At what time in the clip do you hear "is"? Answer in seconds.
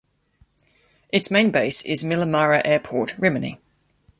1.85-2.03